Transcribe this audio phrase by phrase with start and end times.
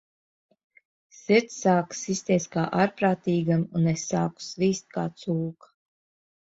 [1.17, 5.73] Sirds sāka sisties kā ārprātīgam, un es sāku svīst kā cūka.